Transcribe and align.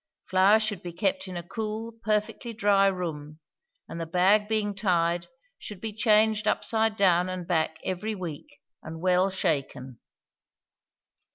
Flour 0.31 0.59
should 0.59 0.81
be 0.81 0.91
kept 0.93 1.27
in 1.27 1.37
a 1.37 1.43
cool, 1.47 1.91
perfectly 2.03 2.53
dry 2.53 2.87
room, 2.87 3.37
and 3.87 4.01
the 4.01 4.07
bag 4.07 4.47
being 4.47 4.73
tied 4.73 5.27
should 5.59 5.79
be 5.79 5.93
changed 5.93 6.47
upside 6.47 6.95
down 6.95 7.29
and 7.29 7.45
back 7.45 7.77
every 7.83 8.15
week, 8.15 8.59
and 8.81 8.99
well 8.99 9.29
shaken. 9.29 9.99